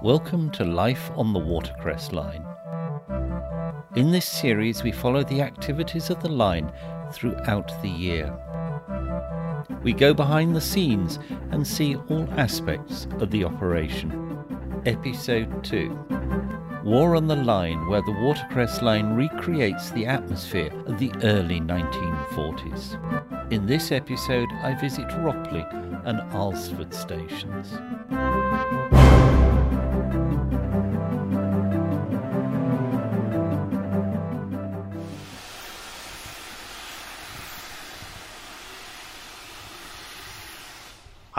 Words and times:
Welcome 0.00 0.50
to 0.52 0.64
Life 0.64 1.10
on 1.16 1.32
the 1.32 1.40
Watercress 1.40 2.12
Line. 2.12 2.46
In 3.96 4.12
this 4.12 4.26
series, 4.26 4.84
we 4.84 4.92
follow 4.92 5.24
the 5.24 5.42
activities 5.42 6.08
of 6.08 6.22
the 6.22 6.28
line 6.28 6.70
throughout 7.12 7.72
the 7.82 7.88
year. 7.88 8.32
We 9.82 9.92
go 9.92 10.14
behind 10.14 10.54
the 10.54 10.60
scenes 10.60 11.18
and 11.50 11.66
see 11.66 11.96
all 11.96 12.28
aspects 12.36 13.08
of 13.18 13.32
the 13.32 13.42
operation. 13.42 14.38
Episode 14.86 15.64
2 15.64 15.98
War 16.84 17.16
on 17.16 17.26
the 17.26 17.34
Line, 17.34 17.88
where 17.88 18.02
the 18.02 18.12
Watercress 18.12 18.82
Line 18.82 19.14
recreates 19.14 19.90
the 19.90 20.06
atmosphere 20.06 20.70
of 20.86 21.00
the 21.00 21.10
early 21.24 21.60
1940s. 21.60 23.52
In 23.52 23.66
this 23.66 23.90
episode, 23.90 24.48
I 24.62 24.80
visit 24.80 25.08
Ropley 25.08 25.66
and 26.04 26.20
Alresford 26.32 26.94
stations. 26.94 27.72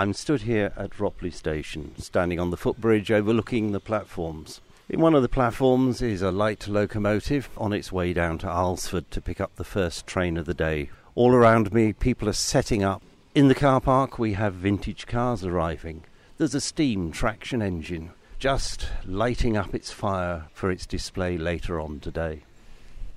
I'm 0.01 0.13
stood 0.13 0.41
here 0.41 0.73
at 0.77 0.99
Ropley 0.99 1.29
Station, 1.29 1.93
standing 1.99 2.39
on 2.39 2.49
the 2.49 2.57
footbridge 2.57 3.11
overlooking 3.11 3.71
the 3.71 3.79
platforms. 3.79 4.59
In 4.89 4.99
one 4.99 5.13
of 5.13 5.21
the 5.21 5.29
platforms 5.29 6.01
is 6.01 6.23
a 6.23 6.31
light 6.31 6.67
locomotive 6.67 7.51
on 7.55 7.71
its 7.71 7.91
way 7.91 8.11
down 8.11 8.39
to 8.39 8.47
Alresford 8.47 9.11
to 9.11 9.21
pick 9.21 9.39
up 9.39 9.55
the 9.55 9.63
first 9.63 10.07
train 10.07 10.37
of 10.37 10.47
the 10.47 10.55
day. 10.55 10.89
All 11.13 11.31
around 11.31 11.71
me, 11.71 11.93
people 11.93 12.27
are 12.27 12.33
setting 12.33 12.83
up. 12.83 13.03
In 13.35 13.47
the 13.47 13.53
car 13.53 13.79
park, 13.79 14.17
we 14.17 14.33
have 14.33 14.55
vintage 14.55 15.05
cars 15.05 15.45
arriving. 15.45 16.03
There's 16.39 16.55
a 16.55 16.61
steam 16.61 17.11
traction 17.11 17.61
engine 17.61 18.09
just 18.39 18.87
lighting 19.05 19.55
up 19.55 19.75
its 19.75 19.91
fire 19.91 20.47
for 20.51 20.71
its 20.71 20.87
display 20.87 21.37
later 21.37 21.79
on 21.79 21.99
today. 21.99 22.41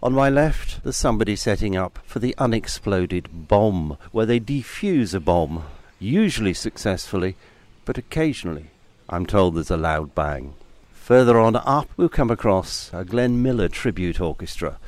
On 0.03 0.13
my 0.13 0.29
left, 0.29 0.83
there's 0.83 0.99
somebody 0.99 1.35
setting 1.35 1.79
up 1.79 2.01
for 2.05 2.19
the 2.19 2.35
unexploded 2.37 3.49
bomb, 3.49 3.97
where 4.13 4.27
they 4.27 4.39
defuse 4.39 5.15
a 5.15 5.21
bomb 5.21 5.65
usually 6.05 6.55
successfully, 6.55 7.37
but 7.85 7.99
occasionally 7.99 8.67
I'm 9.09 9.27
told 9.27 9.55
there's 9.55 9.71
a 9.71 9.77
loud 9.77 10.15
bang. 10.15 10.55
Further 10.93 11.39
on 11.39 11.57
up, 11.57 11.91
we'll 11.97 12.09
come 12.09 12.31
across 12.31 12.91
a 12.93 13.05
Glenn 13.05 13.43
Miller 13.43 13.69
tribute 13.69 14.21
orchestra 14.21 14.79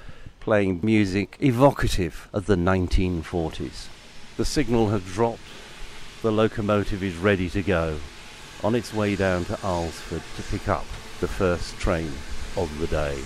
playing 0.41 0.81
music 0.83 1.37
evocative 1.41 2.29
of 2.33 2.47
the 2.47 2.55
1940s. 2.55 3.89
The 4.37 4.45
signal 4.45 4.91
has 4.91 5.03
dropped, 5.03 5.41
the 6.23 6.31
locomotive 6.31 7.03
is 7.03 7.17
ready 7.17 7.51
to 7.51 7.63
go, 7.63 7.99
on 8.63 8.77
its 8.77 8.95
way 8.95 9.17
down 9.17 9.45
to 9.47 9.59
Alresford 9.65 10.23
to 10.37 10.43
pick 10.45 10.69
up 10.69 10.87
the 11.21 11.27
first 11.27 11.77
train 11.79 12.13
of 12.57 12.79
the 12.79 12.87
day. 12.87 13.19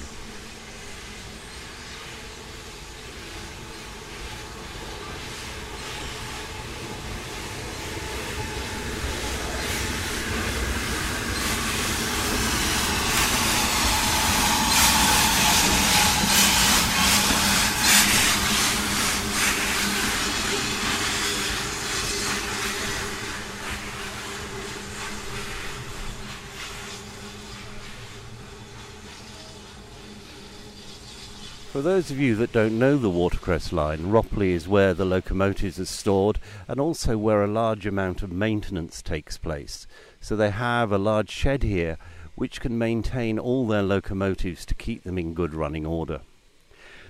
For 31.81 31.85
those 31.85 32.11
of 32.11 32.21
you 32.21 32.35
that 32.35 32.53
don't 32.53 32.79
know 32.79 32.99
the 32.99 33.09
Watercress 33.09 33.73
line, 33.73 34.11
Ropley 34.11 34.51
is 34.51 34.69
where 34.69 34.93
the 34.93 35.07
locomotives 35.07 35.81
are 35.81 35.87
stored 35.87 36.39
and 36.69 36.79
also 36.79 37.17
where 37.17 37.43
a 37.43 37.49
large 37.49 37.87
amount 37.87 38.23
of 38.23 38.31
maintenance 38.31 39.01
takes 39.01 39.39
place. 39.39 39.87
So 40.21 40.37
they 40.37 40.51
have 40.51 40.93
a 40.93 40.99
large 40.99 41.31
shed 41.31 41.63
here 41.63 41.97
which 42.35 42.61
can 42.61 42.77
maintain 42.77 43.39
all 43.39 43.67
their 43.67 43.83
locomotives 43.83 44.67
to 44.67 44.75
keep 44.75 45.05
them 45.05 45.17
in 45.17 45.33
good 45.33 45.55
running 45.55 45.87
order. 45.87 46.21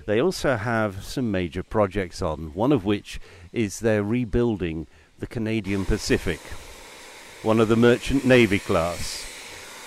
They 0.06 0.20
also 0.20 0.54
have 0.54 1.03
some 1.03 1.32
major 1.32 1.64
projects 1.64 2.22
on, 2.22 2.54
one 2.54 2.70
of 2.70 2.84
which 2.84 3.19
is 3.53 3.80
they're 3.80 4.04
rebuilding 4.04 4.86
the 5.19 5.26
Canadian 5.26 5.84
Pacific, 5.84 6.38
one 7.42 7.59
of 7.59 7.66
the 7.66 7.75
Merchant 7.75 8.25
Navy 8.25 8.60
class. 8.60 9.26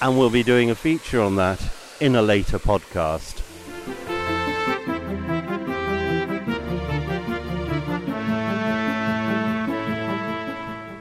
And 0.01 0.19
we'll 0.19 0.29
be 0.29 0.43
doing 0.43 0.69
a 0.69 0.75
feature 0.75 1.22
on 1.22 1.38
that 1.38 1.72
in 2.01 2.17
a 2.17 2.22
later 2.22 2.59
podcast. 2.59 3.42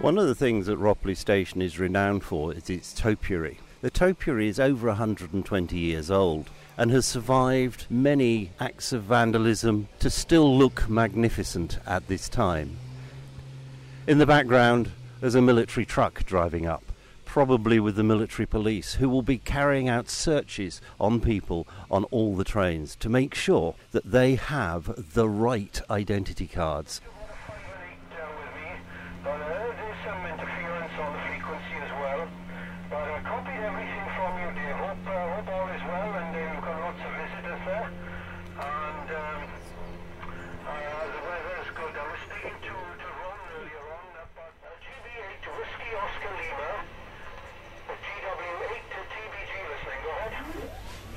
One 0.02 0.18
of 0.18 0.26
the 0.26 0.34
things 0.34 0.66
that 0.66 0.80
Ropley 0.80 1.14
Station 1.16 1.62
is 1.62 1.78
renowned 1.78 2.24
for 2.24 2.52
is 2.52 2.68
its 2.68 2.92
topiary. 2.92 3.60
The 3.82 3.90
topiary 3.90 4.48
is 4.48 4.58
over 4.58 4.88
120 4.88 5.78
years 5.78 6.10
old 6.10 6.50
and 6.76 6.90
has 6.90 7.06
survived 7.06 7.86
many 7.88 8.50
acts 8.58 8.92
of 8.92 9.04
vandalism 9.04 9.86
to 10.00 10.10
still 10.10 10.58
look 10.58 10.88
magnificent 10.88 11.78
at 11.86 12.08
this 12.08 12.28
time. 12.28 12.78
In 14.08 14.18
the 14.18 14.26
background, 14.26 14.90
there's 15.20 15.36
a 15.36 15.40
military 15.40 15.86
truck 15.86 16.24
driving 16.24 16.66
up, 16.66 16.82
probably 17.24 17.78
with 17.78 17.94
the 17.94 18.02
military 18.02 18.46
police, 18.46 18.94
who 18.94 19.08
will 19.08 19.22
be 19.22 19.38
carrying 19.38 19.88
out 19.88 20.10
searches 20.10 20.80
on 20.98 21.20
people 21.20 21.68
on 21.92 22.02
all 22.06 22.34
the 22.34 22.42
trains 22.42 22.96
to 22.96 23.08
make 23.08 23.36
sure 23.36 23.76
that 23.92 24.10
they 24.10 24.34
have 24.34 25.12
the 25.14 25.28
right 25.28 25.80
identity 25.88 26.48
cards 26.48 27.00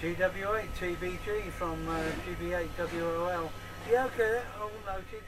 GW8 0.06 0.68
TBG 0.80 1.50
from 1.50 1.90
uh, 1.90 2.00
GB8 2.28 2.68
WOL. 2.78 3.52
Yeah, 3.90 4.06
okay, 4.06 4.40
all 4.62 4.70
noted. 4.86 5.24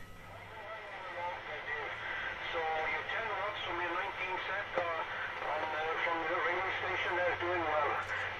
So 2.53 2.59
you 2.61 3.01
turn 3.09 3.27
lots 3.41 3.57
from 3.65 3.81
your 3.81 3.89
19 3.89 4.37
set 4.45 4.77
and 4.77 5.71
uh, 5.73 5.97
from 6.05 6.17
the 6.29 6.37
ringing 6.45 6.71
station 6.77 7.11
there 7.17 7.35
doing 7.41 7.63
well. 7.65 7.89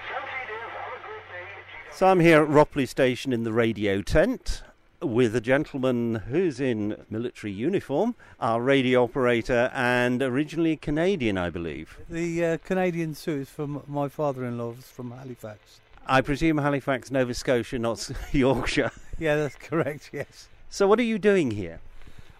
Selfie 0.06 0.46
Dave, 0.46 0.70
have 0.78 0.94
a 0.94 1.06
great 1.08 1.26
day. 1.28 1.96
So 1.96 2.06
I'm 2.06 2.20
here 2.20 2.44
at 2.44 2.48
Ropley 2.48 2.86
Station 2.86 3.32
in 3.32 3.42
the 3.42 3.52
radio 3.52 4.00
tent 4.00 4.62
with 5.02 5.34
a 5.34 5.40
gentleman 5.40 6.22
who's 6.28 6.60
in 6.60 7.04
military 7.10 7.52
uniform, 7.52 8.14
our 8.38 8.62
radio 8.62 9.02
operator, 9.02 9.72
and 9.74 10.22
originally 10.22 10.76
Canadian, 10.76 11.36
I 11.36 11.50
believe. 11.50 11.98
The 12.08 12.44
uh, 12.44 12.58
Canadian 12.58 13.16
suit 13.16 13.40
is 13.40 13.48
from 13.48 13.82
my 13.88 14.08
father-in-law 14.08 14.74
from 14.74 15.10
Halifax. 15.10 15.80
I 16.10 16.22
presume 16.22 16.56
Halifax, 16.56 17.10
Nova 17.10 17.34
Scotia, 17.34 17.78
not 17.78 18.10
Yorkshire. 18.32 18.90
Yeah, 19.18 19.36
that's 19.36 19.56
correct, 19.56 20.08
yes. 20.12 20.48
So, 20.70 20.86
what 20.86 20.98
are 20.98 21.04
you 21.04 21.18
doing 21.18 21.50
here? 21.50 21.80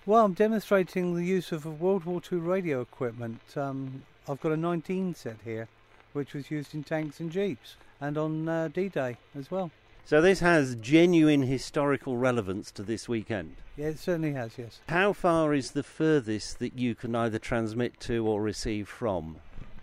Well, 0.06 0.24
I'm 0.24 0.32
demonstrating 0.32 1.14
the 1.14 1.24
use 1.24 1.52
of 1.52 1.66
World 1.66 2.04
War 2.04 2.22
II 2.32 2.38
radio 2.38 2.80
equipment. 2.80 3.40
Um, 3.56 4.04
I've 4.26 4.41
got 4.41 4.53
a 4.53 4.56
19 4.56 5.15
set 5.15 5.36
here, 5.44 5.68
which 6.15 6.32
was 6.32 6.50
used 6.50 6.74
in 6.74 6.82
tanks 6.82 7.20
and 7.20 7.30
jeeps, 7.30 7.76
and 8.00 8.16
on 8.16 8.48
uh, 8.48 8.68
D 8.72 8.88
Day 8.88 9.18
as 9.38 9.50
well. 9.50 9.71
So, 10.06 10.22
this 10.22 10.41
has 10.41 10.74
genuine 10.76 11.42
historical 11.42 12.16
relevance 12.16 12.71
to 12.72 12.82
this 12.82 13.06
weekend? 13.06 13.56
Yeah, 13.76 13.88
it 13.88 13.98
certainly 13.98 14.32
has, 14.32 14.53
yes. 14.56 14.80
How 14.88 15.12
far 15.12 15.53
is 15.53 15.72
the 15.72 15.82
furthest 15.82 16.59
that 16.60 16.78
you 16.78 16.94
can 16.94 17.14
either 17.14 17.38
transmit 17.38 18.00
to 18.00 18.26
or 18.26 18.41
receive 18.41 18.88
from? 18.88 19.36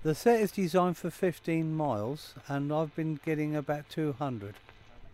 The 0.05 0.13
set 0.13 0.39
is 0.39 0.51
designed 0.51 0.97
for 0.97 1.09
15 1.09 1.75
miles, 1.75 2.35
and 2.47 2.71
I've 2.71 2.95
been 2.95 3.19
getting 3.25 3.55
about 3.55 3.89
200. 3.89 4.53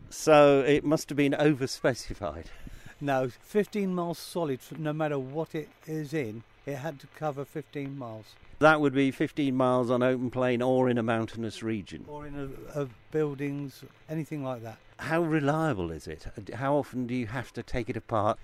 So 0.09 0.65
it 0.67 0.83
must 0.83 1.07
have 1.07 1.15
been 1.15 1.33
over-specified. 1.33 2.49
No, 3.03 3.29
15 3.29 3.95
miles 3.95 4.19
solid, 4.19 4.59
no 4.77 4.93
matter 4.93 5.17
what 5.17 5.55
it 5.55 5.69
is 5.87 6.13
in, 6.13 6.43
it 6.67 6.75
had 6.75 6.99
to 6.99 7.07
cover 7.15 7.45
15 7.45 7.97
miles. 7.97 8.35
That 8.59 8.79
would 8.79 8.93
be 8.93 9.09
15 9.09 9.55
miles 9.55 9.89
on 9.89 10.03
open 10.03 10.29
plain 10.29 10.61
or 10.61 10.87
in 10.87 10.99
a 10.99 11.03
mountainous 11.03 11.63
region. 11.63 12.05
Or 12.07 12.27
in 12.27 12.59
a, 12.75 12.81
a 12.81 12.87
buildings, 13.09 13.83
anything 14.07 14.43
like 14.43 14.61
that. 14.61 14.77
How 14.97 15.23
reliable 15.23 15.89
is 15.89 16.05
it? 16.05 16.27
How 16.53 16.75
often 16.75 17.07
do 17.07 17.15
you 17.15 17.25
have 17.25 17.51
to 17.53 17.63
take 17.63 17.89
it 17.89 17.97
apart? 17.97 18.37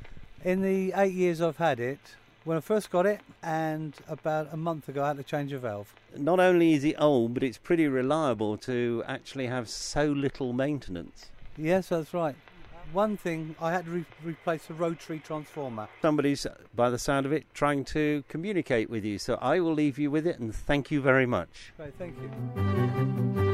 In 0.44 0.64
the 0.64 0.92
eight 0.96 1.14
years 1.14 1.40
I've 1.40 1.58
had 1.58 1.80
it, 1.80 2.00
when 2.48 2.56
I 2.56 2.62
first 2.62 2.90
got 2.90 3.06
it, 3.06 3.20
and 3.44 3.94
about 4.08 4.48
a 4.54 4.58
month 4.58 4.88
ago 4.88 5.04
I 5.04 5.10
had 5.10 5.18
to 5.18 5.24
change 5.24 5.52
a 5.52 5.60
valve. 5.60 5.94
Not 6.16 6.40
only 6.40 6.74
is 6.74 6.86
it 6.86 6.96
old, 6.98 7.34
but 7.34 7.44
it's 7.44 7.58
pretty 7.58 7.90
reliable 7.90 8.56
to 8.60 9.04
actually 9.06 9.48
have 9.48 9.68
so 9.68 10.06
little 10.06 10.54
maintenance. 10.54 11.26
Yes, 11.58 11.90
that's 11.90 12.14
right. 12.14 12.36
One 12.94 13.18
thing, 13.18 13.58
I 13.62 13.74
had 13.74 13.84
to 13.84 13.92
re- 13.92 14.06
replace 14.24 14.70
a 14.70 14.74
rotary 14.74 15.20
transformer. 15.20 15.90
Somebody's, 16.02 16.46
uh, 16.46 16.56
by 16.74 16.90
the 16.90 16.98
sound 16.98 17.26
of 17.26 17.34
it, 17.34 17.46
trying 17.54 17.84
to 17.86 18.24
communicate 18.30 18.90
with 18.90 19.04
you. 19.04 19.20
So 19.20 19.38
I 19.42 19.60
will 19.60 19.74
leave 19.74 20.00
you 20.00 20.10
with 20.10 20.26
it 20.26 20.40
and 20.40 20.56
thank 20.56 20.90
you 20.90 21.02
very 21.02 21.26
much. 21.26 21.74
Okay, 21.78 21.92
thank 21.98 22.16
you. 22.16 23.47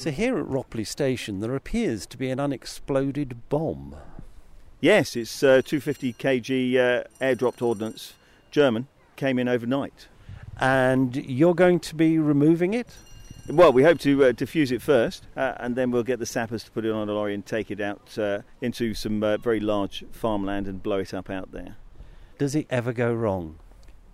So 0.00 0.10
here 0.10 0.38
at 0.38 0.46
Ropley 0.46 0.86
Station, 0.86 1.40
there 1.40 1.54
appears 1.54 2.06
to 2.06 2.16
be 2.16 2.30
an 2.30 2.40
unexploded 2.40 3.50
bomb. 3.50 3.96
Yes, 4.80 5.14
it's 5.14 5.42
uh, 5.42 5.60
250 5.62 6.14
kg 6.14 6.74
uh, 6.74 7.04
airdropped 7.20 7.60
ordnance, 7.60 8.14
German, 8.50 8.88
came 9.16 9.38
in 9.38 9.46
overnight. 9.46 10.08
And 10.58 11.14
you're 11.16 11.54
going 11.54 11.80
to 11.80 11.94
be 11.94 12.18
removing 12.18 12.72
it? 12.72 12.96
Well, 13.46 13.74
we 13.74 13.82
hope 13.82 13.98
to 13.98 14.24
uh, 14.24 14.32
defuse 14.32 14.72
it 14.72 14.80
first, 14.80 15.26
uh, 15.36 15.56
and 15.58 15.76
then 15.76 15.90
we'll 15.90 16.02
get 16.02 16.18
the 16.18 16.24
sappers 16.24 16.64
to 16.64 16.70
put 16.70 16.86
it 16.86 16.92
on 16.92 17.06
a 17.06 17.12
lorry 17.12 17.34
and 17.34 17.44
take 17.44 17.70
it 17.70 17.82
out 17.82 18.16
uh, 18.16 18.40
into 18.62 18.94
some 18.94 19.22
uh, 19.22 19.36
very 19.36 19.60
large 19.60 20.02
farmland 20.12 20.66
and 20.66 20.82
blow 20.82 21.00
it 21.00 21.12
up 21.12 21.28
out 21.28 21.52
there. 21.52 21.76
Does 22.38 22.54
it 22.54 22.66
ever 22.70 22.94
go 22.94 23.12
wrong? 23.12 23.58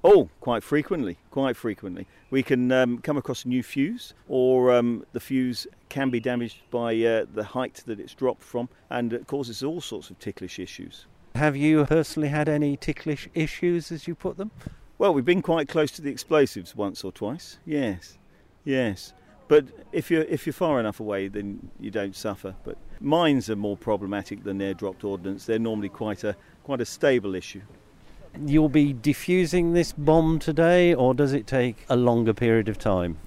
Oh, 0.09 0.29
quite 0.39 0.63
frequently, 0.63 1.19
quite 1.33 1.57
frequently. 1.57 2.07
We 2.31 2.45
can 2.45 2.71
um, 2.71 2.99
come 2.99 3.17
across 3.17 3.45
a 3.45 3.49
new 3.49 3.65
fuse, 3.65 4.15
or 4.29 4.73
um, 4.73 5.05
the 5.13 5.19
fuse 5.19 5.67
can 5.89 6.11
be 6.11 6.21
damaged 6.21 6.59
by 6.71 6.95
uh, 7.03 7.27
the 7.35 7.43
height 7.43 7.83
that 7.87 7.99
it's 7.99 8.15
dropped 8.15 8.45
from, 8.45 8.69
and 8.89 9.13
it 9.13 9.27
causes 9.27 9.65
all 9.65 9.81
sorts 9.81 10.09
of 10.09 10.21
ticklish 10.21 10.61
issues. 10.61 11.07
Have 11.35 11.57
you 11.57 11.85
personally 11.87 12.29
had 12.29 12.49
any 12.49 12.77
ticklish 12.77 13.29
issues 13.35 13.91
as 13.91 14.07
you 14.07 14.15
put 14.15 14.37
them? 14.37 14.53
Well, 14.97 15.13
we've 15.13 15.25
been 15.25 15.43
quite 15.43 15.69
close 15.69 15.91
to 15.93 16.03
the 16.03 16.11
explosives 16.11 16.77
once 16.77 17.03
or 17.03 17.11
twice. 17.11 17.59
Yes, 17.67 18.17
yes. 18.65 19.13
But 19.49 19.65
if 19.91 20.09
you're 20.09 20.23
if 20.23 20.47
you're 20.47 20.53
far 20.53 20.79
enough 20.79 21.01
away, 21.01 21.27
then 21.27 21.69
you 21.81 21.91
don't 21.91 22.15
suffer. 22.15 22.55
But 22.63 22.79
mines 23.01 23.51
are 23.51 23.57
more 23.57 23.77
problematic 23.77 24.45
than 24.45 24.63
air 24.63 24.75
dropped 24.75 25.03
ordnance. 25.03 25.47
They're 25.47 25.59
normally 25.59 25.89
quite 25.89 26.23
a 26.23 26.37
quite 26.63 26.81
a 26.81 26.87
stable 26.87 27.35
issue. 27.35 27.63
You'll 28.45 28.69
be 28.69 28.93
defusing 28.93 29.73
this 29.73 29.93
bomb 29.93 30.39
today, 30.39 30.95
or 30.95 31.15
does 31.15 31.33
it 31.33 31.47
take 31.47 31.85
a 31.89 31.97
longer 31.97 32.35
period 32.35 32.69
of 32.69 32.79
time? 32.79 33.19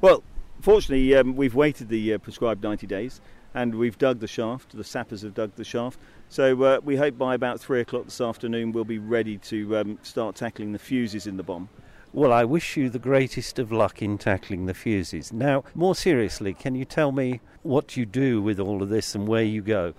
Well, 0.00 0.22
fortunately, 0.60 1.14
um, 1.16 1.36
we've 1.36 1.54
waited 1.54 1.88
the 1.88 2.14
uh, 2.14 2.18
prescribed 2.18 2.62
90 2.62 2.86
days 2.86 3.20
and 3.54 3.74
we've 3.74 3.98
dug 3.98 4.20
the 4.20 4.28
shaft. 4.28 4.76
The 4.76 4.84
sappers 4.84 5.22
have 5.22 5.34
dug 5.34 5.54
the 5.56 5.64
shaft. 5.64 5.98
So 6.28 6.62
uh, 6.62 6.80
we 6.84 6.96
hope 6.96 7.18
by 7.18 7.34
about 7.34 7.60
three 7.60 7.80
o'clock 7.80 8.04
this 8.04 8.20
afternoon 8.20 8.72
we'll 8.72 8.84
be 8.84 8.98
ready 8.98 9.38
to 9.38 9.78
um, 9.78 9.98
start 10.02 10.36
tackling 10.36 10.72
the 10.72 10.78
fuses 10.78 11.26
in 11.26 11.36
the 11.36 11.42
bomb. 11.42 11.68
Well, 12.12 12.32
I 12.32 12.44
wish 12.44 12.76
you 12.76 12.88
the 12.88 12.98
greatest 12.98 13.58
of 13.58 13.70
luck 13.70 14.00
in 14.00 14.16
tackling 14.16 14.66
the 14.66 14.74
fuses. 14.74 15.32
Now, 15.32 15.64
more 15.74 15.94
seriously, 15.94 16.54
can 16.54 16.74
you 16.74 16.84
tell 16.84 17.12
me 17.12 17.40
what 17.62 17.96
you 17.96 18.06
do 18.06 18.40
with 18.40 18.58
all 18.58 18.82
of 18.82 18.88
this 18.88 19.14
and 19.14 19.28
where 19.28 19.42
you 19.42 19.60
go? 19.60 19.94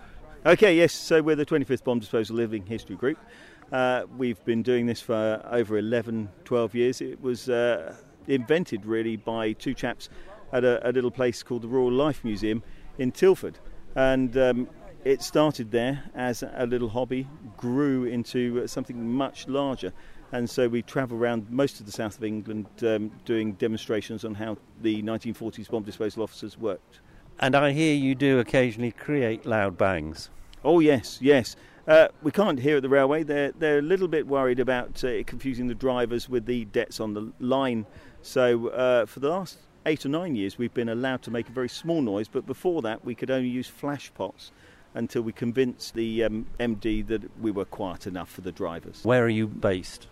Okay, 0.46 0.76
yes, 0.76 0.94
so 0.94 1.22
we're 1.22 1.36
the 1.36 1.46
25th 1.46 1.84
Bomb 1.84 2.00
Disposal 2.00 2.38
Living 2.38 2.66
History 2.66 2.96
Group. 2.96 3.20
Uh, 3.72 4.04
we've 4.18 4.44
been 4.46 4.64
doing 4.64 4.88
this 4.88 5.00
for 5.00 5.42
over 5.52 5.78
11, 5.78 6.30
12 6.44 6.76
years. 6.76 7.02
It 7.02 7.22
was 7.22 7.50
uh, 7.50 7.96
invented 8.28 8.86
really 8.86 9.16
by 9.16 9.54
two 9.54 9.74
chaps 9.74 10.10
at 10.52 10.64
a, 10.64 10.90
a, 10.90 10.92
little 10.92 11.12
place 11.12 11.44
called 11.44 11.62
the 11.62 11.68
Rural 11.68 11.92
Life 11.92 12.24
Museum 12.24 12.64
in 12.98 13.12
Tilford. 13.12 13.60
And 13.96 14.36
um, 14.38 14.70
it 15.04 15.22
started 15.22 15.70
there 15.72 16.04
as 16.16 16.44
a 16.56 16.66
little 16.66 16.90
hobby, 16.90 17.28
grew 17.58 18.06
into 18.06 18.66
something 18.68 19.08
much 19.08 19.48
larger. 19.48 19.94
And 20.32 20.50
so 20.50 20.68
we 20.68 20.82
travel 20.82 21.18
around 21.18 21.50
most 21.50 21.80
of 21.80 21.86
the 21.86 21.92
south 21.92 22.18
of 22.18 22.24
England 22.24 22.68
um, 22.82 23.12
doing 23.26 23.54
demonstrations 23.54 24.26
on 24.26 24.36
how 24.36 24.58
the 24.82 25.02
1940s 25.04 25.70
bomb 25.70 25.84
disposal 25.84 26.24
officers 26.24 26.58
worked. 26.58 27.00
And 27.40 27.56
I 27.56 27.72
hear 27.72 27.96
you 27.96 28.16
do 28.16 28.40
occasionally 28.40 28.92
create 28.92 29.46
loud 29.46 29.78
bangs. 29.78 30.30
Oh, 30.64 30.80
yes, 30.80 31.20
yes. 31.22 31.56
Uh, 31.90 32.08
we 32.22 32.32
can't 32.32 32.60
here 32.60 32.78
at 32.78 32.84
the 32.84 32.90
railway. 32.90 33.24
They're 33.24 33.52
they're 33.52 33.80
a 33.80 33.82
little 33.82 34.08
bit 34.08 34.28
worried 34.28 34.60
about 34.60 35.04
uh, 35.04 35.24
confusing 35.24 35.68
the 35.68 35.74
drivers 35.74 36.30
with 36.30 36.46
the 36.46 36.66
dets 36.66 37.00
on 37.00 37.16
the 37.16 37.32
line. 37.40 37.88
So 38.22 38.68
uh, 38.68 39.08
for 39.08 39.20
the 39.20 39.30
last 39.30 39.58
eight 39.88 40.06
or 40.06 40.10
nine 40.10 40.36
years, 40.36 40.56
we've 40.56 40.74
been 40.74 40.90
allowed 40.90 41.24
to 41.24 41.32
make 41.32 41.50
a 41.50 41.52
very 41.52 41.68
small 41.68 42.04
noise. 42.04 42.28
But 42.28 42.46
before 42.46 42.84
that, 42.84 43.04
we 43.04 43.16
could 43.16 43.32
only 43.32 43.50
use 43.50 43.68
flash 43.68 44.14
pots 44.14 44.52
until 44.94 45.24
we 45.24 45.32
convinced 45.32 45.96
the 45.96 46.26
um, 46.26 46.46
MD 46.60 47.08
that 47.08 47.24
we 47.42 47.50
were 47.50 47.66
quiet 47.66 48.06
enough 48.06 48.30
for 48.30 48.42
the 48.42 48.52
drivers. 48.52 49.04
Where 49.04 49.24
are 49.24 49.30
you 49.30 49.48
based? 49.48 50.06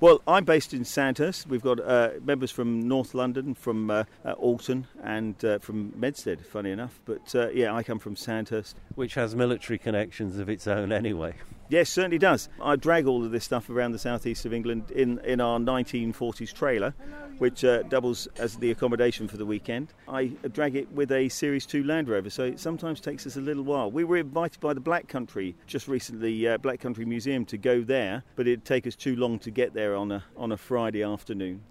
Well, 0.00 0.22
I'm 0.26 0.44
based 0.44 0.72
in 0.72 0.84
Sandhurst. 0.84 1.46
We've 1.48 1.60
got 1.60 1.80
uh, 1.80 2.10
members 2.24 2.52
from 2.52 2.86
North 2.86 3.14
London, 3.14 3.52
from 3.54 3.90
uh, 3.90 4.04
uh, 4.24 4.32
Alton, 4.32 4.86
and 5.02 5.44
uh, 5.44 5.58
from 5.58 5.90
Medstead, 5.92 6.46
funny 6.46 6.70
enough. 6.70 7.00
But 7.04 7.34
uh, 7.34 7.50
yeah, 7.50 7.74
I 7.74 7.82
come 7.82 7.98
from 7.98 8.14
Sandhurst. 8.14 8.76
Which 8.98 9.14
has 9.14 9.36
military 9.36 9.78
connections 9.78 10.40
of 10.40 10.48
its 10.48 10.66
own 10.66 10.90
anyway. 10.90 11.34
Yes, 11.68 11.88
certainly 11.88 12.18
does. 12.18 12.48
I 12.60 12.74
drag 12.74 13.06
all 13.06 13.24
of 13.24 13.30
this 13.30 13.44
stuff 13.44 13.70
around 13.70 13.92
the 13.92 13.98
southeast 14.00 14.44
of 14.44 14.52
England 14.52 14.90
in, 14.90 15.20
in 15.20 15.40
our 15.40 15.60
1940s 15.60 16.52
trailer, 16.52 16.96
which 17.38 17.64
uh, 17.64 17.84
doubles 17.84 18.26
as 18.38 18.56
the 18.56 18.72
accommodation 18.72 19.28
for 19.28 19.36
the 19.36 19.46
weekend. 19.46 19.92
I 20.08 20.32
drag 20.52 20.74
it 20.74 20.90
with 20.90 21.12
a 21.12 21.28
Series 21.28 21.64
2 21.64 21.84
Land 21.84 22.08
Rover, 22.08 22.28
so 22.28 22.42
it 22.42 22.58
sometimes 22.58 23.00
takes 23.00 23.24
us 23.24 23.36
a 23.36 23.40
little 23.40 23.62
while. 23.62 23.88
We 23.88 24.02
were 24.02 24.16
invited 24.16 24.58
by 24.58 24.74
the 24.74 24.80
Black 24.80 25.06
Country 25.06 25.54
just 25.68 25.86
recently, 25.86 26.48
uh, 26.48 26.58
Black 26.58 26.80
Country 26.80 27.04
Museum, 27.04 27.44
to 27.44 27.56
go 27.56 27.82
there, 27.82 28.24
but 28.34 28.48
it'd 28.48 28.64
take 28.64 28.84
us 28.84 28.96
too 28.96 29.14
long 29.14 29.38
to 29.38 29.52
get 29.52 29.74
there 29.74 29.94
on 29.94 30.10
a, 30.10 30.24
on 30.36 30.50
a 30.50 30.56
Friday 30.56 31.04
afternoon. 31.04 31.62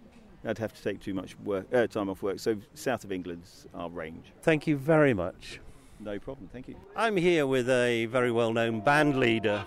I'd 0.46 0.60
have 0.60 0.74
to 0.74 0.82
take 0.82 1.02
too 1.02 1.14
much 1.14 1.38
work, 1.40 1.68
uh, 1.74 1.88
time 1.88 2.08
off 2.08 2.22
work, 2.22 2.40
so 2.40 2.56
south 2.74 3.04
of 3.04 3.12
England's 3.12 3.66
our 3.74 3.90
range. 3.90 4.32
Thank 4.44 4.66
you 4.66 4.78
very 4.78 5.14
much. 5.14 5.60
No 6.00 6.20
problem, 6.20 6.50
thank 6.54 6.68
you. 6.68 6.76
I'm 6.96 7.18
here 7.18 7.48
with 7.48 7.70
a 7.70 8.06
very 8.06 8.32
well 8.32 8.54
known 8.54 8.82
band 8.82 9.20
leader 9.20 9.66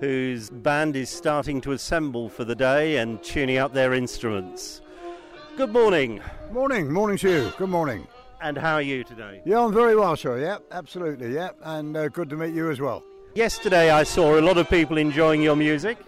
whose 0.00 0.50
band 0.50 0.96
is 0.96 1.08
starting 1.08 1.60
to 1.60 1.72
assemble 1.72 2.28
for 2.28 2.44
the 2.44 2.54
day 2.54 2.96
and 2.96 3.22
tuning 3.22 3.56
up 3.56 3.72
their 3.72 3.94
instruments. 3.94 4.80
Good 5.56 5.72
morning. 5.72 6.20
Morning, 6.50 6.92
morning 6.92 7.16
to 7.18 7.30
you. 7.30 7.52
Good 7.56 7.68
morning. 7.68 8.06
And 8.40 8.58
how 8.58 8.74
are 8.74 8.82
you 8.82 9.04
today? 9.04 9.40
Yeah, 9.44 9.60
I'm 9.60 9.72
very 9.72 9.94
well, 9.94 10.16
sir. 10.16 10.40
Yeah, 10.40 10.58
absolutely. 10.72 11.32
Yeah, 11.32 11.50
and 11.62 11.96
uh, 11.96 12.08
good 12.08 12.28
to 12.30 12.36
meet 12.36 12.52
you 12.52 12.70
as 12.70 12.80
well. 12.80 13.04
Yesterday, 13.34 13.90
I 13.90 14.02
saw 14.02 14.38
a 14.38 14.42
lot 14.42 14.58
of 14.58 14.68
people 14.68 14.98
enjoying 14.98 15.40
your 15.40 15.54
music. 15.54 15.98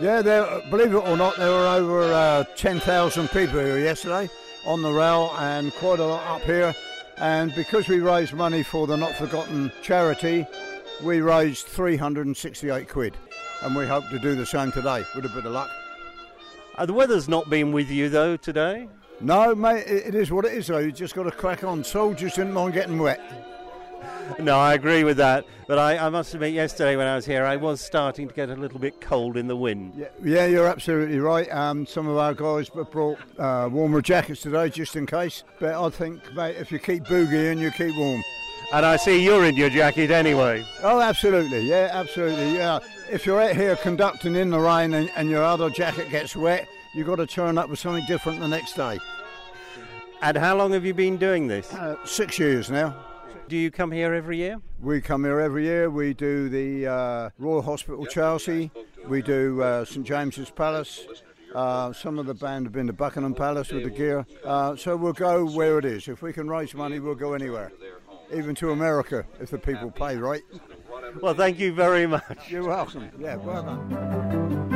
Yeah, 0.00 0.20
there, 0.22 0.44
believe 0.70 0.92
it 0.92 0.98
or 0.98 1.16
not, 1.16 1.36
there 1.36 1.50
were 1.50 1.66
over 1.66 2.12
uh, 2.12 2.44
10,000 2.56 3.28
people 3.28 3.58
here 3.58 3.78
yesterday 3.78 4.28
on 4.66 4.82
the 4.82 4.92
rail 4.92 5.34
and 5.38 5.72
quite 5.74 5.98
a 5.98 6.04
lot 6.04 6.26
up 6.26 6.42
here. 6.42 6.74
And 7.20 7.54
because 7.54 7.86
we 7.86 8.00
raised 8.00 8.32
money 8.32 8.62
for 8.62 8.86
the 8.86 8.96
Not 8.96 9.14
Forgotten 9.14 9.70
charity, 9.82 10.46
we 11.02 11.20
raised 11.20 11.66
368 11.66 12.88
quid. 12.88 13.14
And 13.62 13.76
we 13.76 13.86
hope 13.86 14.08
to 14.08 14.18
do 14.18 14.34
the 14.34 14.46
same 14.46 14.72
today 14.72 15.04
with 15.14 15.26
a 15.26 15.28
bit 15.28 15.44
of 15.44 15.52
luck. 15.52 15.70
Uh, 16.76 16.86
the 16.86 16.94
weather's 16.94 17.28
not 17.28 17.50
been 17.50 17.72
with 17.72 17.90
you 17.90 18.08
though 18.08 18.38
today. 18.38 18.88
No, 19.20 19.54
mate, 19.54 19.86
it, 19.86 20.06
it 20.06 20.14
is 20.14 20.32
what 20.32 20.46
it 20.46 20.54
is 20.54 20.68
though. 20.68 20.78
You 20.78 20.92
just 20.92 21.14
got 21.14 21.24
to 21.24 21.30
crack 21.30 21.62
on. 21.62 21.84
Soldiers 21.84 22.34
didn't 22.34 22.54
mind 22.54 22.72
getting 22.72 22.98
wet. 22.98 23.20
No, 24.38 24.58
I 24.58 24.74
agree 24.74 25.04
with 25.04 25.16
that. 25.18 25.44
But 25.66 25.78
I, 25.78 25.98
I, 25.98 26.08
must 26.08 26.34
admit, 26.34 26.52
yesterday 26.52 26.96
when 26.96 27.06
I 27.06 27.14
was 27.14 27.26
here, 27.26 27.44
I 27.44 27.56
was 27.56 27.80
starting 27.80 28.26
to 28.26 28.34
get 28.34 28.50
a 28.50 28.56
little 28.56 28.78
bit 28.78 29.00
cold 29.00 29.36
in 29.36 29.46
the 29.46 29.56
wind. 29.56 29.94
Yeah, 29.96 30.08
yeah 30.22 30.46
you're 30.46 30.66
absolutely 30.66 31.20
right. 31.20 31.50
Um, 31.52 31.86
some 31.86 32.08
of 32.08 32.16
our 32.16 32.34
guys 32.34 32.68
brought 32.68 33.18
uh, 33.38 33.68
warmer 33.70 34.02
jackets 34.02 34.42
today 34.42 34.68
just 34.68 34.96
in 34.96 35.06
case. 35.06 35.44
But 35.60 35.74
I 35.74 35.90
think, 35.90 36.34
mate, 36.34 36.56
if 36.56 36.72
you 36.72 36.78
keep 36.78 37.04
boogieing, 37.04 37.58
you 37.58 37.70
keep 37.70 37.96
warm. 37.96 38.22
And 38.72 38.86
I 38.86 38.96
see 38.96 39.22
you're 39.22 39.44
in 39.44 39.56
your 39.56 39.70
jacket 39.70 40.10
anyway. 40.10 40.64
Oh, 40.82 41.00
absolutely. 41.00 41.60
Yeah, 41.60 41.90
absolutely. 41.92 42.54
Yeah. 42.54 42.78
If 43.10 43.26
you're 43.26 43.40
out 43.40 43.56
here 43.56 43.76
conducting 43.76 44.36
in 44.36 44.50
the 44.50 44.60
rain 44.60 44.94
and, 44.94 45.10
and 45.16 45.28
your 45.28 45.42
other 45.42 45.70
jacket 45.70 46.10
gets 46.10 46.36
wet, 46.36 46.68
you've 46.94 47.06
got 47.06 47.16
to 47.16 47.26
turn 47.26 47.58
up 47.58 47.68
with 47.68 47.78
something 47.78 48.06
different 48.06 48.40
the 48.40 48.48
next 48.48 48.74
day. 48.74 48.98
And 50.22 50.36
how 50.36 50.56
long 50.56 50.72
have 50.72 50.84
you 50.84 50.94
been 50.94 51.16
doing 51.16 51.46
this? 51.46 51.72
Uh, 51.72 51.96
six 52.04 52.38
years 52.38 52.70
now. 52.70 52.94
Do 53.48 53.56
you 53.56 53.70
come 53.70 53.90
here 53.92 54.14
every 54.14 54.36
year? 54.36 54.60
We 54.80 55.00
come 55.00 55.24
here 55.24 55.40
every 55.40 55.64
year. 55.64 55.90
We 55.90 56.14
do 56.14 56.48
the 56.48 56.86
uh, 56.86 57.30
Royal 57.38 57.62
Hospital 57.62 58.06
Chelsea. 58.06 58.70
We 59.06 59.22
do 59.22 59.62
uh, 59.62 59.84
St 59.84 60.06
James's 60.06 60.50
Palace. 60.50 61.06
Uh, 61.54 61.92
some 61.92 62.18
of 62.18 62.26
the 62.26 62.34
band 62.34 62.66
have 62.66 62.72
been 62.72 62.86
to 62.86 62.92
Buckingham 62.92 63.34
Palace 63.34 63.72
with 63.72 63.82
the 63.82 63.90
gear. 63.90 64.24
Uh, 64.44 64.76
so 64.76 64.96
we'll 64.96 65.12
go 65.12 65.44
where 65.44 65.78
it 65.78 65.84
is. 65.84 66.06
If 66.06 66.22
we 66.22 66.32
can 66.32 66.48
raise 66.48 66.74
money, 66.74 67.00
we'll 67.00 67.16
go 67.16 67.34
anywhere, 67.34 67.72
even 68.32 68.54
to 68.56 68.70
America 68.70 69.26
if 69.40 69.50
the 69.50 69.58
people 69.58 69.90
pay 69.90 70.16
right. 70.16 70.42
Well, 71.20 71.34
thank 71.34 71.58
you 71.58 71.72
very 71.72 72.06
much. 72.06 72.48
You're 72.48 72.68
welcome. 72.68 73.10
Yeah, 73.18 73.36
well 73.36 73.62
done. 73.64 74.69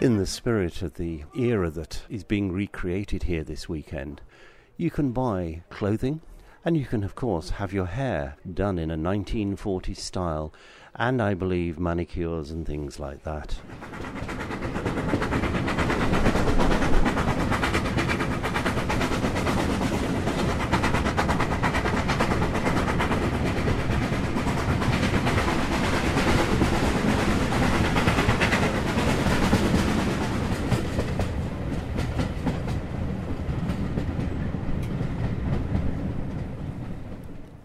In 0.00 0.16
the 0.16 0.24
spirit 0.24 0.80
of 0.80 0.94
the 0.94 1.24
era 1.36 1.68
that 1.68 2.04
is 2.08 2.24
being 2.24 2.52
recreated 2.52 3.24
here 3.24 3.44
this 3.44 3.68
weekend, 3.68 4.22
you 4.78 4.90
can 4.90 5.12
buy 5.12 5.62
clothing 5.68 6.22
and 6.64 6.74
you 6.74 6.86
can, 6.86 7.04
of 7.04 7.14
course, 7.14 7.50
have 7.50 7.74
your 7.74 7.84
hair 7.84 8.36
done 8.50 8.78
in 8.78 8.90
a 8.90 8.96
1940s 8.96 9.98
style 9.98 10.54
and 10.94 11.20
I 11.20 11.34
believe 11.34 11.78
manicures 11.78 12.50
and 12.50 12.66
things 12.66 12.98
like 12.98 13.24
that. 13.24 13.60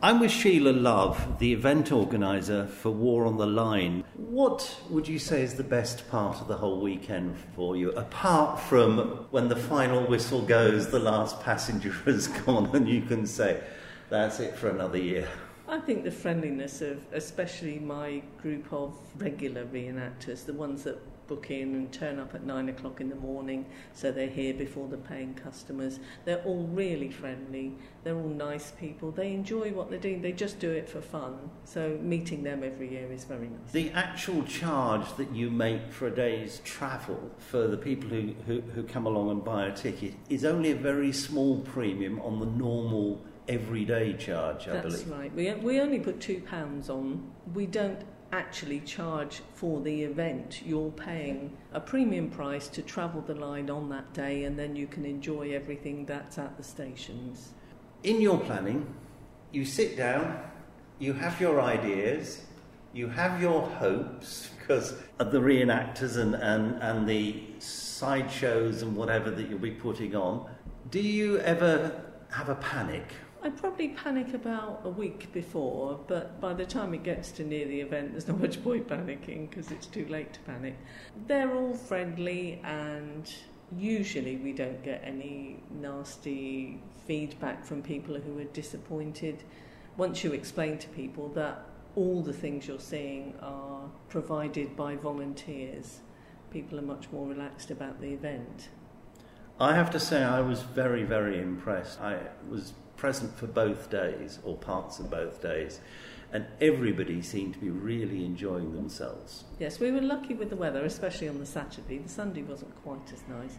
I'm 0.05 0.19
with 0.19 0.29
Sheila 0.29 0.69
Love, 0.69 1.39
the 1.39 1.51
event 1.51 1.91
organiser 1.91 2.67
for 2.67 2.91
War 2.91 3.25
on 3.25 3.37
the 3.37 3.47
Line. 3.47 4.03
What 4.13 4.79
would 4.91 5.07
you 5.07 5.17
say 5.17 5.41
is 5.41 5.55
the 5.55 5.63
best 5.63 6.07
part 6.11 6.39
of 6.41 6.47
the 6.47 6.55
whole 6.55 6.79
weekend 6.79 7.35
for 7.55 7.75
you, 7.75 7.89
apart 7.93 8.59
from 8.59 9.25
when 9.31 9.47
the 9.47 9.55
final 9.55 10.05
whistle 10.05 10.43
goes, 10.43 10.91
the 10.91 10.99
last 10.99 11.41
passenger 11.41 11.89
has 12.05 12.27
gone, 12.27 12.69
and 12.75 12.87
you 12.87 13.01
can 13.01 13.25
say, 13.25 13.63
that's 14.11 14.39
it 14.39 14.55
for 14.55 14.69
another 14.69 14.99
year? 14.99 15.27
I 15.67 15.79
think 15.79 16.03
the 16.03 16.11
friendliness 16.11 16.81
of 16.81 17.01
especially 17.11 17.79
my 17.79 18.21
group 18.39 18.71
of 18.71 18.95
regular 19.17 19.65
reenactors, 19.65 20.45
the 20.45 20.53
ones 20.53 20.83
that 20.83 20.99
book 21.27 21.51
in 21.51 21.75
and 21.75 21.91
turn 21.91 22.19
up 22.19 22.33
at 22.35 22.43
nine 22.43 22.69
o'clock 22.69 23.01
in 23.01 23.09
the 23.09 23.15
morning 23.15 23.65
so 23.93 24.11
they're 24.11 24.27
here 24.27 24.53
before 24.53 24.87
the 24.87 24.97
paying 24.97 25.33
customers. 25.33 25.99
They're 26.25 26.43
all 26.43 26.63
really 26.71 27.09
friendly. 27.09 27.73
They're 28.03 28.15
all 28.15 28.27
nice 28.27 28.71
people. 28.71 29.11
They 29.11 29.33
enjoy 29.33 29.71
what 29.71 29.89
they're 29.89 29.99
doing. 29.99 30.21
They 30.21 30.31
just 30.31 30.59
do 30.59 30.71
it 30.71 30.89
for 30.89 31.01
fun. 31.01 31.49
So 31.63 31.97
meeting 32.01 32.43
them 32.43 32.63
every 32.63 32.91
year 32.91 33.11
is 33.11 33.23
very 33.23 33.47
nice. 33.47 33.71
The 33.71 33.91
actual 33.91 34.43
charge 34.43 35.15
that 35.17 35.31
you 35.31 35.49
make 35.49 35.91
for 35.91 36.07
a 36.07 36.15
day's 36.15 36.59
travel 36.63 37.31
for 37.37 37.67
the 37.67 37.77
people 37.77 38.09
who, 38.09 38.33
who, 38.45 38.61
who 38.61 38.83
come 38.83 39.05
along 39.05 39.31
and 39.31 39.43
buy 39.43 39.67
a 39.67 39.75
ticket 39.75 40.13
is 40.29 40.45
only 40.45 40.71
a 40.71 40.75
very 40.75 41.11
small 41.11 41.59
premium 41.59 42.21
on 42.21 42.39
the 42.39 42.45
normal 42.45 43.21
everyday 43.47 44.13
charge, 44.13 44.67
I 44.67 44.73
That's 44.73 45.03
believe. 45.03 45.11
right. 45.11 45.33
We, 45.35 45.53
we 45.53 45.79
only 45.79 45.99
put 45.99 46.19
two 46.19 46.41
pounds 46.41 46.89
on. 46.89 47.31
We 47.53 47.65
don't 47.67 47.99
actually 48.35 48.81
charge 48.81 49.41
for 49.53 49.81
the 49.81 50.03
event. 50.03 50.61
You're 50.65 50.91
paying 50.91 51.55
a 51.73 51.79
premium 51.79 52.29
price 52.29 52.67
to 52.69 52.81
travel 52.81 53.21
the 53.21 53.35
line 53.35 53.69
on 53.69 53.89
that 53.89 54.13
day, 54.13 54.43
and 54.43 54.59
then 54.59 54.75
you 54.75 54.87
can 54.87 55.05
enjoy 55.05 55.53
everything 55.53 56.05
that's 56.05 56.37
at 56.37 56.57
the 56.57 56.63
stations. 56.63 57.53
In 58.03 58.19
your 58.19 58.37
planning, 58.37 58.93
you 59.51 59.63
sit 59.65 59.95
down, 59.95 60.39
you 60.99 61.13
have 61.13 61.39
your 61.39 61.61
ideas, 61.61 62.45
you 62.93 63.07
have 63.07 63.41
your 63.41 63.61
hopes 63.61 64.49
because 64.59 64.95
of 65.19 65.31
the 65.31 65.39
reenactors 65.39 66.17
and, 66.17 66.35
and, 66.35 66.81
and 66.81 67.07
the 67.07 67.43
sideshows 67.59 68.81
and 68.81 68.95
whatever 68.95 69.31
that 69.31 69.49
you'll 69.49 69.59
be 69.59 69.71
putting 69.71 70.15
on. 70.15 70.49
Do 70.91 71.01
you 71.01 71.39
ever 71.39 72.03
have 72.31 72.49
a 72.49 72.55
panic? 72.55 73.13
I'd 73.45 73.57
probably 73.57 73.89
panic 73.89 74.33
about 74.33 74.81
a 74.85 74.89
week 74.89 75.31
before, 75.31 75.99
but 76.07 76.41
by 76.41 76.55
the 76.55 76.65
time 76.65 76.95
it 76.95 77.03
gets 77.03 77.31
to 77.33 77.43
near 77.43 77.67
the 77.67 77.79
event, 77.79 78.13
there's 78.13 78.27
not 78.27 78.39
much 78.39 78.63
point 78.63 78.87
panicking 78.87 79.47
because 79.47 79.69
it's 79.69 79.85
too 79.85 80.07
late 80.07 80.33
to 80.33 80.39
panic. 80.39 80.75
They're 81.27 81.55
all 81.55 81.75
friendly, 81.75 82.59
and 82.63 83.31
usually 83.77 84.37
we 84.37 84.51
don't 84.51 84.83
get 84.83 85.03
any 85.05 85.59
nasty 85.69 86.81
feedback 87.05 87.63
from 87.63 87.83
people 87.83 88.15
who 88.15 88.39
are 88.39 88.45
disappointed. 88.45 89.43
Once 89.95 90.23
you 90.23 90.33
explain 90.33 90.79
to 90.79 90.87
people 90.87 91.29
that 91.35 91.67
all 91.95 92.23
the 92.23 92.33
things 92.33 92.67
you're 92.67 92.79
seeing 92.79 93.35
are 93.43 93.91
provided 94.09 94.75
by 94.75 94.95
volunteers, 94.95 95.99
people 96.49 96.79
are 96.79 96.87
much 96.95 97.11
more 97.11 97.27
relaxed 97.27 97.69
about 97.69 98.01
the 98.01 98.11
event. 98.11 98.69
I 99.59 99.75
have 99.75 99.91
to 99.91 99.99
say, 99.99 100.23
I 100.23 100.41
was 100.41 100.63
very, 100.63 101.03
very 101.03 101.39
impressed. 101.39 102.01
I 102.01 102.17
was 102.49 102.73
present 102.97 103.37
for 103.37 103.47
both 103.47 103.89
days, 103.89 104.39
or 104.43 104.55
parts 104.55 104.99
of 104.99 105.09
both 105.09 105.41
days, 105.41 105.79
and 106.31 106.45
everybody 106.59 107.21
seemed 107.21 107.53
to 107.53 107.59
be 107.59 107.69
really 107.69 108.25
enjoying 108.25 108.73
themselves. 108.73 109.45
Yes, 109.59 109.79
we 109.79 109.91
were 109.91 110.01
lucky 110.01 110.33
with 110.33 110.49
the 110.49 110.55
weather, 110.55 110.83
especially 110.85 111.29
on 111.29 111.39
the 111.39 111.45
Saturday. 111.45 111.97
The 111.97 112.09
Sunday 112.09 112.41
wasn't 112.41 112.75
quite 112.83 113.13
as 113.13 113.21
nice. 113.29 113.57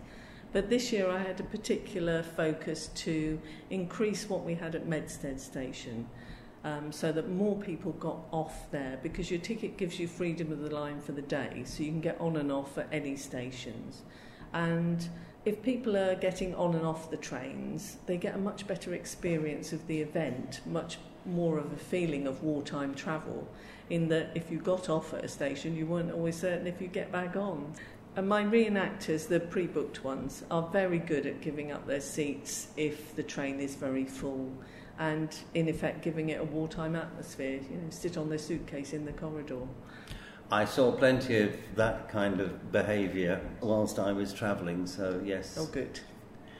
But 0.52 0.70
this 0.70 0.92
year 0.92 1.10
I 1.10 1.18
had 1.18 1.40
a 1.40 1.44
particular 1.44 2.22
focus 2.22 2.88
to 2.96 3.38
increase 3.70 4.28
what 4.28 4.44
we 4.44 4.54
had 4.54 4.74
at 4.74 4.86
Medstead 4.86 5.38
Station 5.40 6.08
um, 6.64 6.90
so 6.90 7.12
that 7.12 7.28
more 7.28 7.56
people 7.56 7.92
got 7.92 8.18
off 8.32 8.70
there 8.70 8.98
because 9.02 9.30
your 9.30 9.40
ticket 9.40 9.76
gives 9.76 10.00
you 10.00 10.08
freedom 10.08 10.50
of 10.52 10.60
the 10.60 10.74
line 10.74 11.00
for 11.00 11.12
the 11.12 11.22
day, 11.22 11.62
so 11.64 11.82
you 11.82 11.90
can 11.90 12.00
get 12.00 12.20
on 12.20 12.36
and 12.36 12.50
off 12.50 12.76
at 12.76 12.88
any 12.90 13.16
stations. 13.16 14.02
And 14.52 15.08
if 15.46 15.62
people 15.62 15.96
are 15.96 16.16
getting 16.16 16.52
on 16.56 16.74
and 16.74 16.84
off 16.84 17.08
the 17.08 17.16
trains, 17.16 17.98
they 18.06 18.16
get 18.16 18.34
a 18.34 18.38
much 18.38 18.66
better 18.66 18.92
experience 18.94 19.72
of 19.72 19.86
the 19.86 20.00
event, 20.00 20.60
much 20.66 20.98
more 21.24 21.56
of 21.56 21.72
a 21.72 21.76
feeling 21.76 22.26
of 22.26 22.42
wartime 22.42 22.92
travel, 22.94 23.46
in 23.88 24.08
that 24.08 24.32
if 24.34 24.50
you 24.50 24.58
got 24.58 24.88
off 24.88 25.14
at 25.14 25.24
a 25.24 25.28
station, 25.28 25.76
you 25.76 25.86
weren't 25.86 26.10
always 26.10 26.36
certain 26.36 26.66
if 26.66 26.80
you 26.80 26.88
get 26.88 27.12
back 27.12 27.36
on. 27.36 27.72
And 28.16 28.28
my 28.28 28.42
reenactors, 28.42 29.28
the 29.28 29.38
pre 29.38 29.68
booked 29.68 30.02
ones, 30.02 30.42
are 30.50 30.68
very 30.72 30.98
good 30.98 31.26
at 31.26 31.40
giving 31.40 31.70
up 31.70 31.86
their 31.86 32.00
seats 32.00 32.68
if 32.76 33.14
the 33.14 33.22
train 33.22 33.60
is 33.60 33.76
very 33.76 34.04
full 34.04 34.50
and, 34.98 35.32
in 35.54 35.68
effect, 35.68 36.02
giving 36.02 36.30
it 36.30 36.40
a 36.40 36.44
wartime 36.44 36.96
atmosphere. 36.96 37.60
You 37.70 37.76
know, 37.76 37.90
sit 37.90 38.16
on 38.16 38.28
their 38.28 38.38
suitcase 38.38 38.92
in 38.92 39.04
the 39.04 39.12
corridor. 39.12 39.68
I 40.50 40.64
saw 40.64 40.92
plenty 40.92 41.38
of 41.38 41.56
that 41.74 42.08
kind 42.08 42.40
of 42.40 42.70
behaviour 42.70 43.40
whilst 43.60 43.98
I 43.98 44.12
was 44.12 44.32
travelling, 44.32 44.86
so 44.86 45.20
yes. 45.24 45.56
Oh, 45.58 45.66
good. 45.66 45.98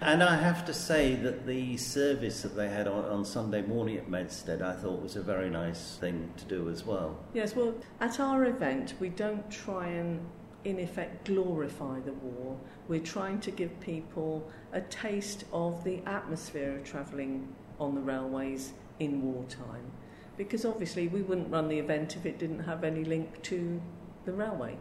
And 0.01 0.23
I 0.23 0.37
have 0.37 0.65
to 0.67 0.75
say 0.75 1.15
that 1.15 1.47
the 1.47 1.77
service 1.77 2.43
that 2.43 2.55
they 2.57 2.69
had 2.69 2.87
on, 2.87 3.05
on 3.05 3.25
Sunday 3.25 3.63
morning 3.63 3.97
at 3.97 4.11
Medstead 4.11 4.61
I 4.61 4.75
thought 4.75 5.03
was 5.03 5.17
a 5.17 5.23
very 5.23 5.49
nice 5.49 5.97
thing 5.97 6.33
to 6.37 6.45
do 6.45 6.69
as 6.69 6.85
well. 6.85 7.19
Yes, 7.33 7.55
well, 7.55 7.75
at 8.01 8.21
our 8.21 8.45
event, 8.45 8.95
we 9.01 9.09
don't 9.09 9.49
try 9.51 9.87
and, 9.87 10.21
in 10.65 10.81
effect, 10.81 11.25
glorify 11.25 12.01
the 12.01 12.13
war. 12.13 12.59
We're 12.89 13.01
trying 13.01 13.41
to 13.41 13.51
give 13.51 13.79
people 13.81 14.51
a 14.73 14.81
taste 14.83 15.45
of 15.53 15.83
the 15.85 16.03
atmosphere 16.07 16.77
of 16.77 16.85
travelling 16.85 17.49
on 17.79 17.95
the 17.95 18.01
railways 18.01 18.73
in 18.99 19.23
wartime. 19.23 19.93
Because 20.37 20.65
obviously, 20.65 21.09
we 21.09 21.23
wouldn't 21.23 21.51
run 21.51 21.69
the 21.69 21.79
event 21.79 22.17
if 22.17 22.27
it 22.27 22.39
didn't 22.39 22.61
have 22.61 22.85
any 22.85 23.05
link 23.05 23.43
to 23.43 23.81
the 24.25 24.33
railway. 24.33 24.77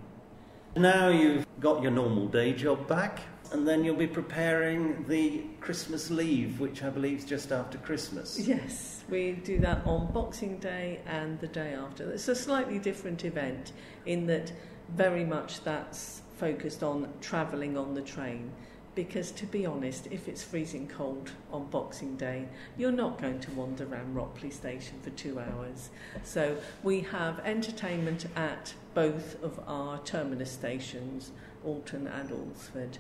Now 0.76 1.08
you've 1.08 1.46
got 1.62 1.82
your 1.82 1.92
normal 1.92 2.28
day 2.28 2.52
job 2.52 2.86
back, 2.88 3.22
and 3.54 3.66
then 3.66 3.86
you'll 3.86 3.96
be 3.96 4.08
preparing 4.08 5.06
the 5.08 5.44
Christmas 5.62 6.12
leave, 6.12 6.60
which 6.60 6.84
I 6.84 6.90
believe 6.90 7.20
is 7.20 7.26
just 7.26 7.54
after 7.54 7.78
Christmas. 7.78 8.38
Yes, 8.46 9.04
we 9.10 9.34
do 9.34 9.60
that 9.60 9.86
on 9.86 10.12
Boxing 10.12 10.58
Day 10.58 11.00
and 11.06 11.40
the 11.40 11.48
day 11.48 11.74
after. 11.74 12.12
It's 12.12 12.28
a 12.28 12.36
slightly 12.36 12.80
different 12.80 13.24
event 13.24 13.72
in 14.06 14.26
that 14.28 14.52
very 14.90 15.24
much 15.24 15.64
that's 15.64 16.22
focused 16.38 16.84
on 16.84 17.08
travelling 17.22 17.78
on 17.78 17.94
the 17.94 18.02
train. 18.02 18.52
Because 18.96 19.32
to 19.32 19.46
be 19.46 19.66
honest, 19.66 20.08
if 20.10 20.30
it's 20.30 20.42
freezing 20.42 20.88
cold 20.88 21.32
on 21.52 21.66
Boxing 21.66 22.16
Day, 22.16 22.46
you're 22.78 22.92
not 22.92 23.22
going 23.22 23.40
to 23.42 23.52
wander 23.52 23.86
around 23.86 24.16
Ropley 24.16 24.52
Station 24.52 25.00
for 25.02 25.10
two 25.12 25.38
hours. 25.38 25.90
So 26.24 26.56
we 26.82 27.02
have 27.02 27.40
entertainment 27.40 28.26
at 28.38 28.74
both 28.94 29.44
of 29.44 29.60
our 29.68 30.00
terminus 30.00 30.52
stations, 30.52 31.32
Alton 31.66 32.08
and 32.08 32.30
Alresford, 32.30 32.98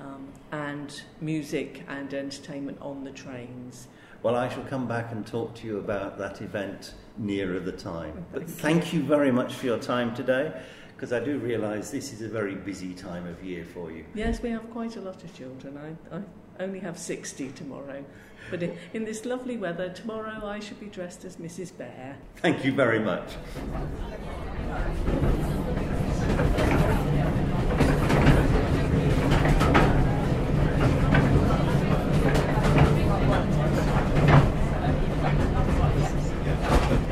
um, 0.00 0.28
and 0.50 1.02
music 1.20 1.82
and 1.88 2.12
entertainment 2.14 2.78
on 2.80 3.04
the 3.04 3.10
trains. 3.10 3.88
Well, 4.22 4.34
I 4.34 4.48
shall 4.48 4.64
come 4.64 4.88
back 4.88 5.12
and 5.12 5.26
talk 5.26 5.54
to 5.56 5.66
you 5.66 5.78
about 5.78 6.18
that 6.18 6.40
event 6.40 6.94
nearer 7.18 7.60
the 7.60 7.72
time. 7.72 8.24
But 8.32 8.48
thank 8.48 8.92
you 8.92 9.02
very 9.02 9.30
much 9.30 9.54
for 9.54 9.66
your 9.66 9.78
time 9.78 10.14
today, 10.14 10.52
because 10.98 11.12
I 11.12 11.24
do 11.24 11.38
realise 11.38 11.90
this 11.90 12.12
is 12.12 12.22
a 12.22 12.28
very 12.28 12.56
busy 12.56 12.92
time 12.92 13.24
of 13.28 13.44
year 13.44 13.64
for 13.64 13.92
you. 13.92 14.04
Yes, 14.16 14.42
we 14.42 14.50
have 14.50 14.68
quite 14.72 14.96
a 14.96 15.00
lot 15.00 15.22
of 15.22 15.32
children. 15.32 15.78
I, 16.10 16.16
I 16.16 16.22
only 16.58 16.80
have 16.80 16.98
60 16.98 17.50
tomorrow. 17.50 18.04
But 18.50 18.64
in, 18.64 18.76
in 18.94 19.04
this 19.04 19.24
lovely 19.24 19.56
weather, 19.56 19.90
tomorrow 19.90 20.44
I 20.44 20.58
should 20.58 20.80
be 20.80 20.86
dressed 20.86 21.24
as 21.24 21.36
Mrs. 21.36 21.76
Bear. 21.76 22.16
Thank 22.38 22.64
you 22.64 22.72
very 22.72 22.98
much. 22.98 23.30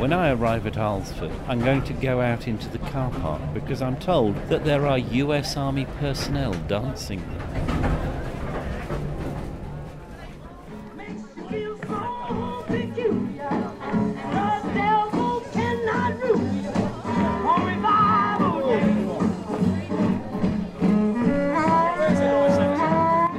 When 0.07 0.13
I 0.13 0.31
arrive 0.31 0.69
at 0.69 0.75
Alresford, 0.75 1.33
I'm 1.49 1.59
going 1.59 1.83
to 1.83 1.93
go 1.93 2.21
out 2.21 2.47
into 2.47 2.69
the 2.69 2.79
car 2.79 3.11
park 3.11 3.43
because 3.53 3.83
I'm 3.83 3.97
told 3.97 4.37
that 4.49 4.65
there 4.65 4.87
are 4.87 4.99
US 4.99 5.57
Army 5.57 5.85
personnel 5.99 6.53
dancing 6.69 7.21
there. 7.29 7.67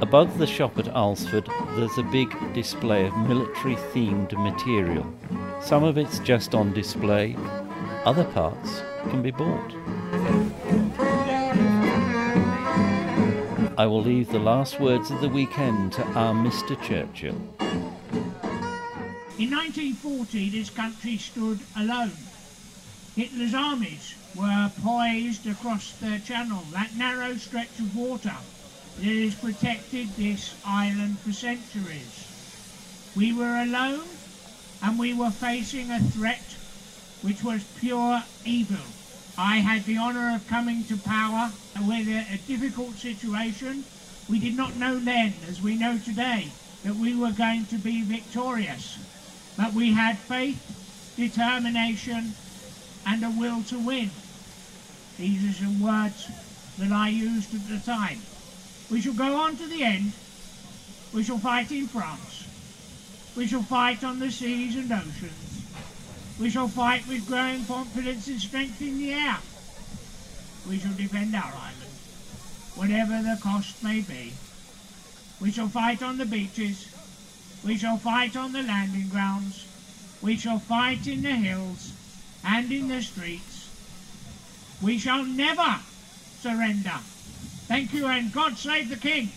Above 0.01 0.37
the 0.37 0.45
shop 0.45 0.77
at 0.77 0.87
Alresford, 0.93 1.47
there's 1.77 1.97
a 1.97 2.03
big 2.03 2.29
display 2.53 3.07
of 3.07 3.15
military 3.19 3.75
themed 3.93 4.33
material. 4.33 5.05
Some 5.61 5.83
of 5.83 5.97
it's 5.97 6.19
just 6.19 6.55
on 6.55 6.73
display, 6.73 7.35
other 8.05 8.23
parts 8.23 8.81
can 9.09 9.21
be 9.21 9.31
bought. 9.31 9.73
I 13.77 13.85
will 13.85 14.01
leave 14.01 14.29
the 14.29 14.39
last 14.39 14.79
words 14.79 15.11
of 15.11 15.21
the 15.21 15.29
weekend 15.29 15.93
to 15.93 16.03
our 16.03 16.33
Mr. 16.33 16.81
Churchill. 16.81 17.35
In 19.37 19.51
1940, 19.51 20.49
this 20.49 20.69
country 20.69 21.17
stood 21.17 21.59
alone. 21.75 22.11
Hitler's 23.15 23.53
armies 23.53 24.15
were 24.35 24.71
poised 24.81 25.45
across 25.47 25.91
the 25.99 26.19
channel, 26.25 26.63
that 26.71 26.95
narrow 26.95 27.35
stretch 27.35 27.77
of 27.79 27.95
water 27.95 28.35
that 28.99 29.05
has 29.05 29.35
protected 29.35 30.07
this 30.15 30.55
island 30.65 31.19
for 31.19 31.31
centuries. 31.31 32.23
We 33.15 33.33
were 33.33 33.61
alone 33.61 34.07
and 34.81 34.99
we 34.99 35.13
were 35.13 35.31
facing 35.31 35.91
a 35.91 35.99
threat 35.99 36.55
which 37.21 37.43
was 37.43 37.63
pure 37.79 38.23
evil. 38.45 38.77
I 39.37 39.57
had 39.57 39.85
the 39.85 39.97
honour 39.97 40.35
of 40.35 40.47
coming 40.47 40.83
to 40.85 40.97
power 40.97 41.51
with 41.81 42.07
a, 42.07 42.25
a 42.33 42.37
difficult 42.47 42.97
situation. 42.97 43.85
We 44.29 44.39
did 44.39 44.55
not 44.55 44.75
know 44.75 44.99
then, 44.99 45.35
as 45.47 45.61
we 45.61 45.75
know 45.75 45.97
today, 45.97 46.51
that 46.83 46.95
we 46.95 47.15
were 47.15 47.31
going 47.31 47.65
to 47.67 47.77
be 47.77 48.01
victorious. 48.01 48.97
But 49.57 49.73
we 49.73 49.93
had 49.93 50.19
faith, 50.19 50.61
determination, 51.15 52.33
and 53.05 53.23
a 53.23 53.29
will 53.29 53.63
to 53.63 53.79
win. 53.79 54.11
These 55.17 55.49
are 55.49 55.63
some 55.63 55.81
words 55.81 56.29
that 56.77 56.91
I 56.91 57.09
used 57.09 57.53
at 57.55 57.67
the 57.67 57.79
time. 57.79 58.21
We 58.89 59.01
shall 59.01 59.13
go 59.13 59.35
on 59.35 59.57
to 59.57 59.67
the 59.67 59.83
end. 59.83 60.13
We 61.13 61.23
shall 61.23 61.39
fight 61.39 61.71
in 61.71 61.87
France. 61.87 62.46
We 63.37 63.45
shall 63.45 63.61
fight 63.61 64.03
on 64.03 64.17
the 64.17 64.31
seas 64.31 64.75
and 64.75 64.91
oceans. 64.91 65.63
We 66.39 66.49
shall 66.49 66.67
fight 66.67 67.07
with 67.07 67.27
growing 67.27 67.65
confidence 67.65 68.27
and 68.27 68.41
strength 68.41 68.81
in 68.81 68.97
the 68.97 69.13
air. 69.13 69.37
We 70.67 70.79
shall 70.79 70.93
defend 70.93 71.35
our 71.35 71.53
island, 71.53 71.93
whatever 72.73 73.21
the 73.21 73.39
cost 73.39 73.83
may 73.83 74.01
be. 74.01 74.33
We 75.39 75.51
shall 75.51 75.67
fight 75.67 76.01
on 76.01 76.17
the 76.17 76.25
beaches. 76.25 76.87
We 77.63 77.77
shall 77.77 77.97
fight 77.97 78.35
on 78.35 78.53
the 78.53 78.63
landing 78.63 79.09
grounds. 79.09 79.67
We 80.19 80.35
shall 80.35 80.57
fight 80.57 81.05
in 81.05 81.21
the 81.21 81.35
hills 81.35 81.93
and 82.43 82.71
in 82.71 82.87
the 82.87 83.03
streets. 83.03 83.69
We 84.81 84.97
shall 84.97 85.23
never 85.23 85.77
surrender. 86.41 86.97
Thank 87.67 87.93
you 87.93 88.07
and 88.07 88.33
God 88.33 88.57
save 88.57 88.89
the 88.89 88.95
King. 88.95 89.29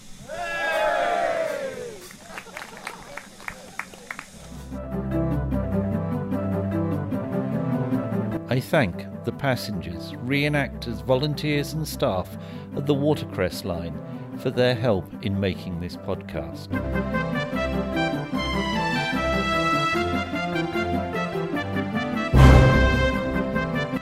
I 8.50 8.58
thank 8.58 9.06
the 9.24 9.30
passengers, 9.30 10.10
reenactors, 10.24 11.04
volunteers, 11.04 11.72
and 11.72 11.86
staff 11.86 12.36
at 12.76 12.84
the 12.84 12.94
Watercress 12.94 13.64
Line 13.64 13.96
for 14.38 14.50
their 14.50 14.74
help 14.74 15.06
in 15.24 15.38
making 15.38 15.78
this 15.78 15.96
podcast. 15.96 16.68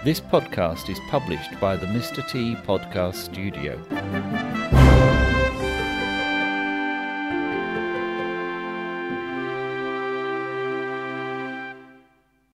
This 0.02 0.18
podcast 0.18 0.88
is 0.88 0.98
published 1.11 1.61
by 1.61 1.76
the 1.76 1.84
Mr. 1.84 2.26
T 2.26 2.54
Podcast 2.54 3.16
Studio. 3.16 4.77